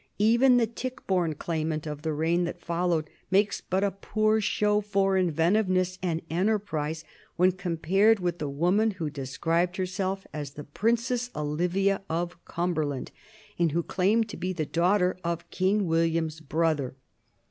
Even 0.17 0.57
the 0.57 0.65
Tichborne 0.65 1.35
claimant 1.35 1.85
of 1.85 2.01
the 2.01 2.11
reign 2.11 2.43
that 2.45 2.59
followed 2.59 3.07
makes 3.29 3.61
but 3.61 3.83
a 3.83 3.91
poor 3.91 4.41
show 4.41 4.81
for 4.81 5.15
inventiveness 5.15 5.99
and 6.01 6.23
enterprise 6.27 7.03
when 7.35 7.51
compared 7.51 8.19
with 8.19 8.39
the 8.39 8.49
woman 8.49 8.89
who 8.97 9.11
described 9.11 9.77
herself 9.77 10.25
as 10.33 10.53
the 10.53 10.63
Princess 10.63 11.29
Olivia 11.35 12.01
of 12.09 12.43
Cumberland, 12.45 13.11
and 13.59 13.73
who 13.73 13.83
claimed 13.83 14.27
to 14.29 14.37
be 14.37 14.53
the 14.53 14.65
daughter 14.65 15.17
of 15.23 15.47
King 15.51 15.85
William's 15.85 16.39
brother. 16.39 16.95